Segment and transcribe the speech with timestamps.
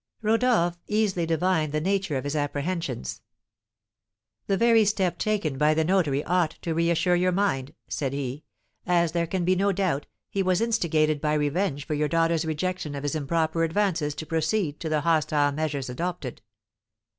[0.23, 3.21] Rodolph easily divined the nature of his apprehensions.
[4.47, 8.43] "The very step taken by the notary ought to reassure your mind," said he,
[8.87, 12.95] "as, there can be no doubt, he was instigated by revenge for your daughter's rejection
[12.95, 16.41] of his improper advances to proceed to the hostile measures adopted.